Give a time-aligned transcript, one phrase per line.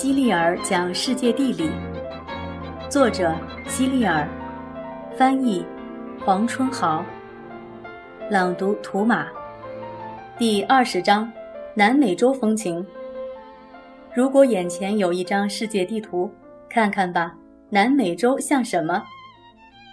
[0.00, 1.68] 希利尔讲世界地理，
[2.88, 3.34] 作者
[3.66, 4.28] 希利尔，
[5.16, 5.66] 翻译
[6.24, 7.04] 黄春豪，
[8.30, 9.26] 朗读图马。
[10.38, 11.28] 第二十章：
[11.74, 12.86] 南美洲风情。
[14.14, 16.32] 如果眼前有一张世界地图，
[16.70, 17.34] 看看吧，
[17.68, 19.02] 南美洲像什么？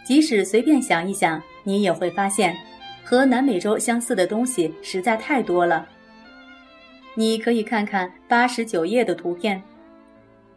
[0.06, 2.56] 即使随便想一想，你也会发现，
[3.04, 5.84] 和南美洲相似的东西实在太多了。
[7.16, 9.60] 你可以看看八十九页的图片。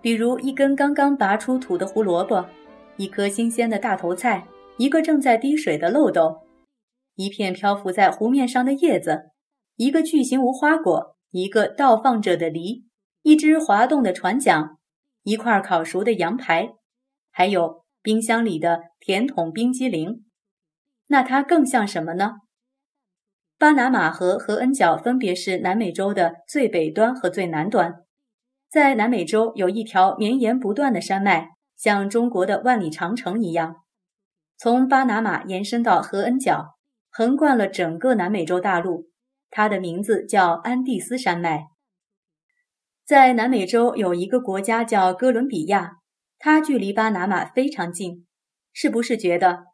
[0.01, 2.47] 比如一根刚刚拔出土的胡萝卜，
[2.97, 4.47] 一颗新鲜的大头菜，
[4.77, 6.43] 一个正在滴水的漏斗，
[7.17, 9.31] 一片漂浮在湖面上的叶子，
[9.77, 12.87] 一个巨型无花果，一个倒放着的梨，
[13.23, 14.79] 一只滑动的船桨，
[15.25, 16.75] 一块烤熟的羊排，
[17.33, 20.25] 还有冰箱里的甜筒冰激凌。
[21.09, 22.37] 那它更像什么呢？
[23.59, 28.05] 巴拿马河和恩角分别是南美洲的最北端和最南端。
[28.69, 33.77] 在南美洲有一条绵延不断的山脉，像中国的万里长城一样，
[34.59, 36.75] 从巴拿马延伸到合恩角，
[37.11, 39.09] 横贯了整个南美洲大陆。
[39.51, 41.69] 它的名字叫安第斯山脉。
[43.07, 45.93] 在南美洲有一个国家叫哥伦比亚，
[46.39, 48.27] 它距离巴拿马非常近。
[48.75, 49.65] 是不是觉得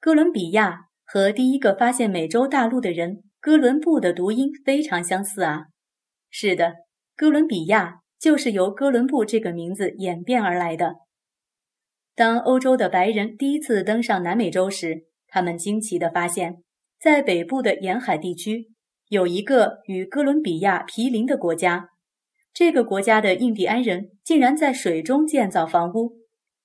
[0.00, 5.66] 哥伦比亚和第一个发现美洲大陆的人哥伦布的读音非常相似啊？
[6.30, 6.76] 是的，
[7.14, 8.00] 哥伦比亚。
[8.20, 10.96] 就是由哥伦布这个名字演变而来的。
[12.14, 16.62] 当欧洲的白人第一次登上南美洲时，他们惊奇地发现，
[17.00, 18.72] 在北部的沿海地区
[19.08, 21.90] 有一个与哥伦比亚毗邻的国家。
[22.52, 26.16] 这个国家的印第安人竟然在水中建造房屋，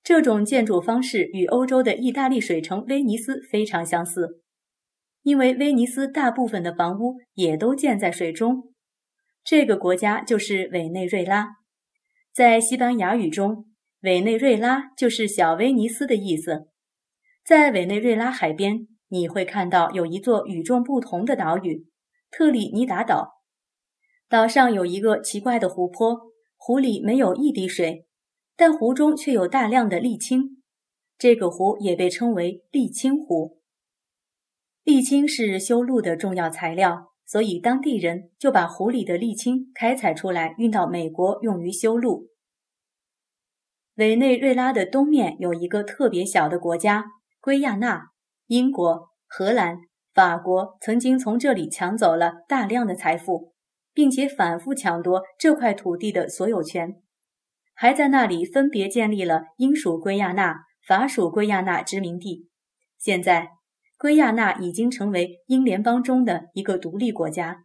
[0.02, 4.40] 这种建筑方式与欧洲的意大利水城威尼斯非常相似，
[5.22, 8.73] 因为威尼斯大部分的房屋也都建在水中。
[9.44, 11.56] 这个国家就是委内瑞拉，
[12.32, 13.66] 在西班牙语中，
[14.00, 16.70] 委内瑞拉就是小威尼斯的意思。
[17.44, 21.86] 在委内瑞拉海边，你会看到有一座与众不同的岛屿——
[22.32, 23.42] 特立尼达岛。
[24.30, 28.06] 岛上有一个奇怪的湖泊，湖里没有一滴水，
[28.56, 30.62] 但湖中却有大量的沥青。
[31.18, 33.60] 这个湖也被称为沥青湖。
[34.84, 37.13] 沥青是修路的重要材料。
[37.26, 42.28] 所以，当地人就把湖里的沥青开采出来，运到美国用于修路。
[43.94, 47.06] 委内瑞拉的东面有一个特别小的国家——
[47.40, 48.08] 圭亚那。
[48.48, 49.78] 英国、荷兰、
[50.12, 53.54] 法国曾经从这里抢走了大量的财富，
[53.94, 57.00] 并且反复抢夺这块土地的所有权，
[57.72, 62.50] 还在那里分别建立了英属圭亚那、法属圭亚那殖民地。
[62.98, 63.48] 现在。
[64.04, 67.64] 圭亚那已经成为英联邦中的一个独立国家。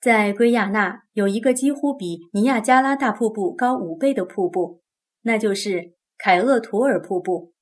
[0.00, 4.82] 在圭亚那有一个几乎比尼亚加拉大瀑布高五倍的瀑布，
[5.22, 7.52] 那就是凯厄图尔瀑布。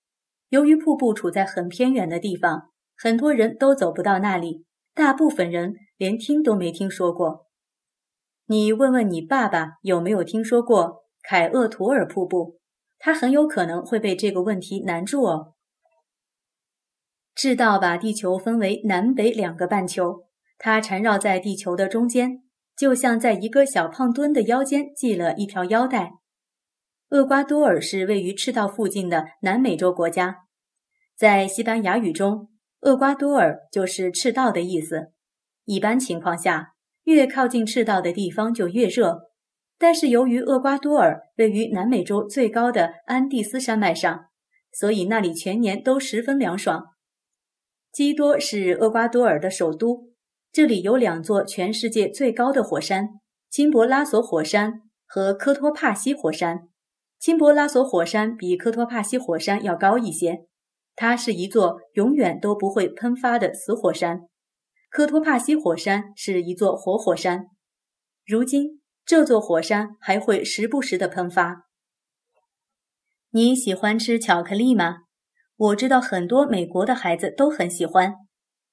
[0.48, 7.44] 由于瀑布处在很偏远的地方，很多人都走不到那里，大部分人连听都没听说过。
[8.46, 12.58] 你问问你爸爸有没有听说过凯厄图尔瀑布，
[12.98, 15.55] 他很有可能会被这个问题难住哦。
[17.36, 20.24] 赤道把地球分为南北两个半球，
[20.56, 22.42] 它缠绕在地球的中间，
[22.74, 26.12] 就像在一个小胖墩的腰间系了一条腰带。
[27.10, 30.44] 厄瓜多尔是位于赤道附近的南美洲国家，
[31.14, 32.48] 在西班牙语中，
[32.80, 35.12] 厄瓜多尔就是赤道的意思。
[35.66, 36.70] 一般情况下，
[37.04, 39.28] 越靠近赤道的地方就越热，
[39.78, 44.28] 但是由于厄瓜多尔位于南美洲最高的安第斯山脉上，
[44.72, 46.95] 所以那里全年都十分凉爽。
[47.96, 50.10] 基多是厄瓜多尔的首都，
[50.52, 53.08] 这里有两座全世界最高的火山：
[53.48, 56.68] 钦博拉索火山和科托帕西火山。
[57.18, 60.44] 钦博拉索火山比科托帕西火山要高一些，
[60.94, 64.28] 它是一座永远都不会喷发的死火山。
[64.90, 67.46] 科托帕西火山是一座活火山，
[68.26, 71.62] 如今这座火山还会时不时的喷发。
[73.30, 75.05] 你喜欢吃巧克力吗？
[75.56, 78.14] 我知道很多美国的孩子都很喜欢。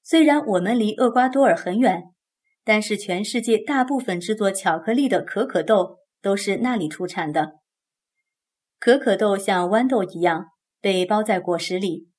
[0.01, 2.03] 虽然我们离厄瓜多尔很远，
[2.65, 7.53] 但是全世界大部分制作巧克力的可可豆都是那里出产的。
[8.79, 10.47] 可可豆像豌豆一样
[10.81, 12.09] 被包在果实里。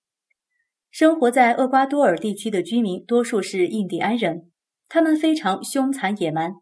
[0.90, 4.50] 生活在厄瓜多尔地区的居民多数是印第安人，
[4.88, 6.54] 他们非常凶残野蛮。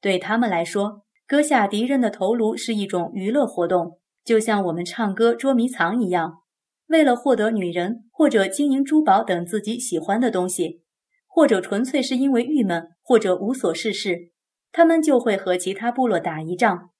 [0.00, 6.38] 对他们来说，割下敌人的头颅是一种娱乐活动，就像我们唱歌捉迷藏一样。
[6.86, 10.82] 为了获得女人，或者金银珠宝等自己喜欢的东西，
[11.26, 14.30] 或者纯粹是因为郁闷，或者无所事事，
[14.70, 16.90] 他们就会和其他部落打一仗。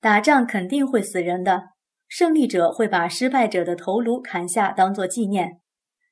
[0.00, 1.70] 打仗肯定会死人的，
[2.08, 5.60] 胜利者会把失败者的头颅砍下当做纪念。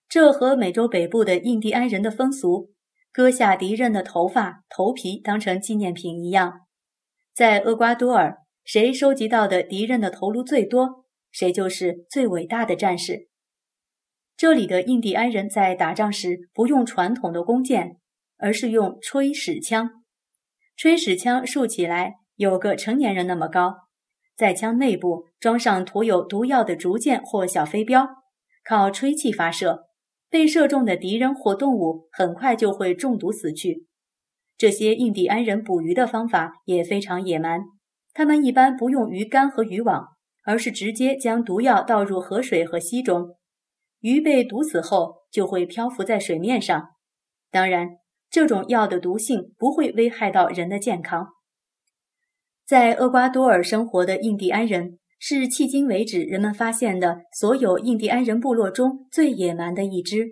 [0.09, 2.73] 这和美洲北部的印第安人的风俗，
[3.13, 6.67] 割下敌人的头发、头皮当成纪念品一样。
[7.33, 13.29] 在厄瓜多尔，谁收集到的敌人的头颅最多，谁就是最伟大的战士。
[14.37, 17.97] 这里的印第安人在打仗时不用传统的弓箭，
[18.39, 19.91] 而是用吹矢枪。
[20.77, 23.75] 吹矢枪竖起来有个成年人那么高，
[24.37, 28.09] 在枪内部装上涂有毒药的竹箭或小飞镖，
[28.65, 29.87] 靠吹气发射。
[30.31, 33.87] 被射中的敌人或动物很快就会中毒死去。
[34.57, 37.63] 这些印第安人捕鱼的方法也非常野蛮，
[38.15, 40.07] 他们一般不用鱼竿和渔网，
[40.51, 43.37] 而是直接将毒药倒入河水和溪中。
[44.01, 46.89] 鱼被毒死后就会漂浮在水面上。
[47.53, 47.91] 当然，
[48.29, 51.29] 这种药的毒性不会危害到人的健康。
[52.67, 60.31] 在厄瓜多尔生活的印第安人是迄今为止人们发现的所有印第安人部落中最野蛮的一支，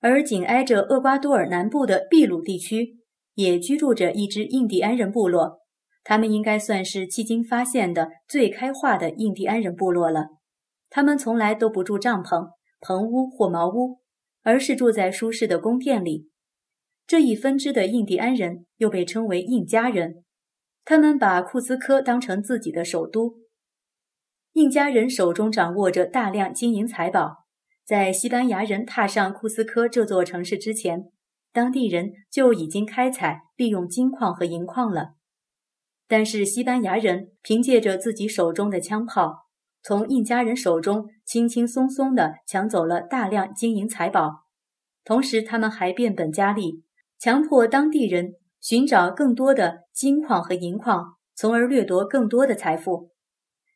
[0.00, 2.98] 而紧挨着厄瓜多尔南部的秘鲁地区
[3.34, 5.60] 也居住着一支印第安人部落，
[6.04, 10.28] 他们应该算是迄今发现的最开化的印第安人部落了。
[10.88, 12.50] 他们从来都不住帐篷。
[12.86, 14.02] 棚屋或茅屋，
[14.42, 16.28] 而是住在舒适的宫殿里。
[17.06, 20.22] 这一分支的印第安人又被称为印加人，
[20.84, 23.36] 他们把库斯科当成自己的首都。
[24.52, 27.46] 印加人手中掌握着大量金银财宝，
[27.86, 31.10] 在西班牙人踏上库斯科这座城市之前，
[31.54, 35.14] 当地人就已经开采利用金矿和银矿了。
[36.06, 39.44] 但是西班牙人凭借着自己手中的枪炮。
[39.82, 44.44] 从印加人手中轻轻松松地抢走了大量金银财宝，
[45.04, 46.82] 同时他们还变本加厉，
[47.18, 53.10] 强迫当地人寻找更多的金矿和银矿，从而掠夺更多的财富。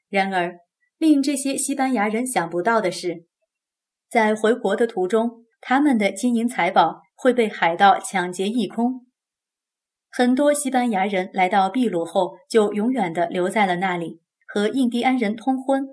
[0.09, 0.57] 然而，
[0.97, 3.27] 令这些西班牙人想不到的是，
[4.09, 9.05] 在回国的途中，他们的金银财宝会被海盗抢劫一空。
[10.19, 15.87] 很多西班牙人来到秘鲁后，就永远地留在了那里，和印第安人通婚。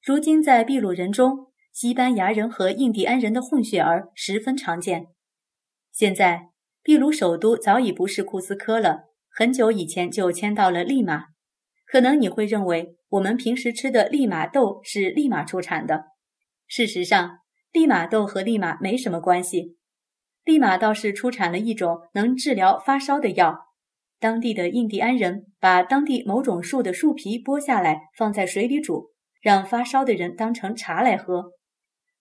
[0.00, 5.08] 如今，在秘鲁人中，西班牙人和印第安人的混血儿十分常见。
[5.90, 6.50] 现在，
[6.84, 11.24] 秘鲁首都早已不是库斯科了，很久以前就迁到了利马。
[11.84, 16.04] 可能你会认为，我们平时吃的利马豆是利马出产的。
[16.68, 17.38] 事实上，
[17.72, 19.76] 利马豆和利马没什么关系。
[20.44, 23.66] 利马倒是出产了一种能治疗发烧的药。
[24.20, 29.12] 当地的印第安人把当地某种树的树皮剥下来，放在水里煮。
[29.40, 31.52] 让发烧的人当成茶来喝，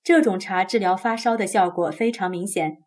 [0.03, 2.79] 这种茶治疗发烧的效果非常明显。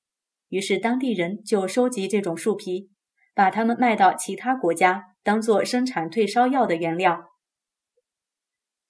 [0.51, 2.91] 于是当地人就收集这种树皮，
[3.35, 7.31] 把它们卖到其他国家，当做生产退烧药的原料。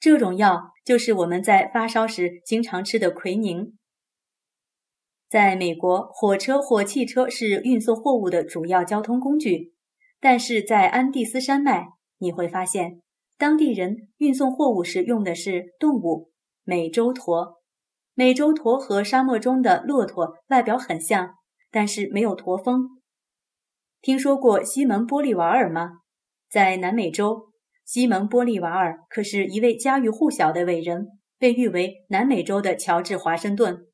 [0.00, 3.78] 这种药就是我们在发烧时经常吃的奎宁。
[5.28, 9.74] 在美国，火车或汽车是运送货物的主要交通工具，
[10.20, 13.02] 但是在安第斯山脉，你会发现。
[13.38, 16.30] 当地人运送货物时用的是动物
[16.64, 17.60] 美洲驼。
[18.14, 21.34] 美洲驼和沙漠中的骆驼外表很像，
[21.70, 22.88] 但是没有驼峰。
[24.00, 25.98] 听说过西蒙·波利瓦尔吗？
[26.48, 27.50] 在南美洲，
[27.84, 33.86] 西蒙·波利瓦尔可是一位家喻户晓的伟人，被誉为南美洲的乔治·华盛顿。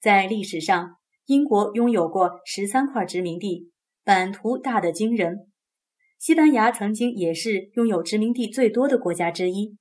[0.00, 3.70] 在历史上，英国拥有过十三块殖民地，
[4.02, 5.46] 版图大得惊人。
[6.18, 9.76] 西班牙曾经也是拥有殖民地最多的国家之一，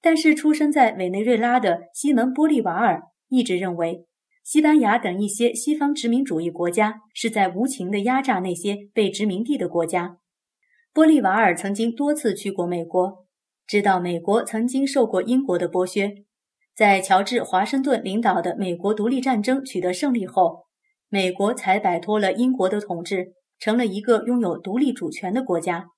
[0.00, 4.04] 但是出生在委内瑞拉的西蒙·玻利瓦尔一直认为，
[4.44, 10.18] 西班牙等一些西方殖民主义国家是在无情地压榨那些被殖民地的国家。
[10.94, 13.26] 玻利瓦尔曾经多次去过美国，
[13.66, 16.24] 知道美国曾经受过英国的剥削。
[16.78, 20.66] 在乔治·华盛顿领导的美国独立战争取得胜利后，
[21.08, 23.32] 美国才摆脱了英国的统治。
[23.58, 25.88] 成了一个拥有独立主权的国家。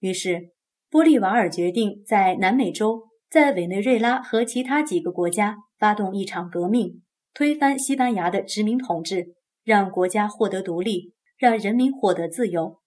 [0.00, 0.50] 于是，
[0.90, 12.80] 玻利瓦尔决定在南美洲，在委内瑞拉和其他几个国家发动一场革命，推翻西班牙的殖民统治，让国家获得独立，让人民获得自由。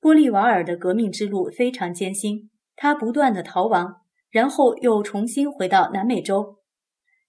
[0.00, 3.99] 玻利瓦尔的革命之路非常艰辛，他不断的逃亡，
[4.30, 6.58] 然后又重新回到南美洲。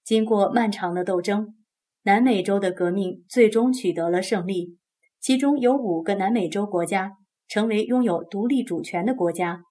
[0.04, 1.56] 经过漫长的斗争，
[2.04, 4.78] 南美洲的革命最终取得了胜利。
[5.20, 7.14] 其中有五个南美洲国家
[7.48, 9.62] 成为拥有独立主权的国家。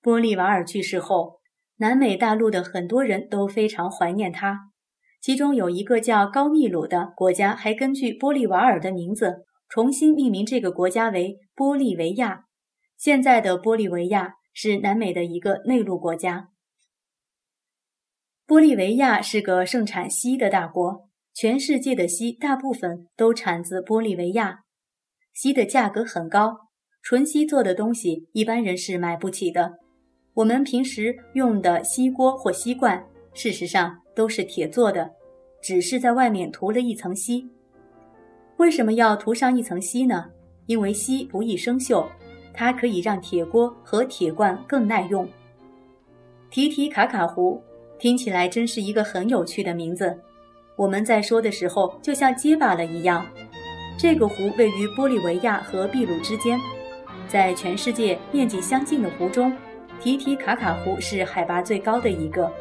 [0.00, 1.40] 玻利瓦尔去世后，
[1.78, 4.70] 南美大陆的很多人都非常怀念他。
[5.20, 12.44] 其中有一个叫高密鲁的国家，还根据玻利瓦尔的名字重新命名这个国家为玻利维亚。
[12.96, 16.50] 现在的玻利维亚是南美的一个内陆国家。
[18.46, 24.64] 玻利维亚是个盛产锡的大国，全世界的锡大部分都产自玻利维亚。
[25.32, 26.56] 锡的价格很高，
[27.02, 29.74] 纯锡做的东西一般人是买不起的。
[30.34, 35.08] 我们平时用的锡锅或锡罐，事实上都是铁做的，
[35.62, 37.48] 只是在外面涂了一层锡。
[38.56, 40.26] 为什么要涂上一层锡呢？
[40.66, 42.06] 因为锡不易生锈，
[42.52, 45.26] 它可以让铁锅和铁罐更耐用。
[46.50, 47.62] 提提卡卡湖。
[48.02, 50.18] 听起来真是一个很有趣的名字。
[50.74, 53.24] 我们在说的时候，就像结巴了一样。
[53.96, 56.58] 这个湖位于玻利维亚和秘鲁之间，
[57.28, 59.56] 在全世界面积相近的湖中，
[60.00, 62.52] 提提卡卡湖是海拔最高的一个。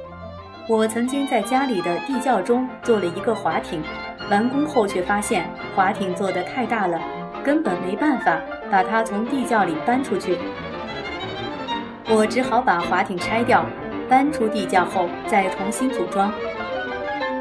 [0.69, 3.81] 我曾经在家里的地窖中做了一个滑艇，
[4.29, 7.01] 完工后却发现滑艇做的太大了，
[7.43, 10.37] 根本没办法把它从地窖里搬出去。
[12.09, 13.65] 我只好把滑艇拆掉。
[14.11, 16.29] 搬出地窖后再重新组装。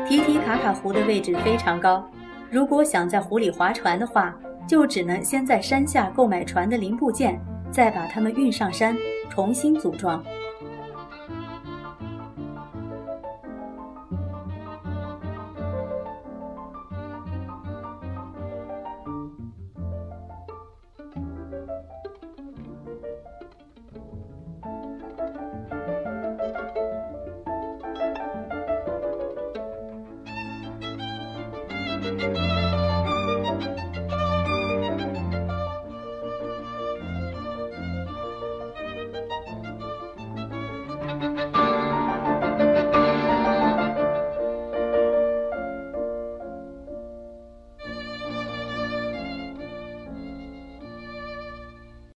[0.06, 2.08] 提提卡卡湖的位置非常高，
[2.48, 4.32] 如果想在湖里划船的话，
[4.68, 7.40] 就只能先在山下购买船的零部件，
[7.72, 8.96] 再把它们运上山，
[9.28, 10.22] 重新组装。
[32.00, 32.59] Música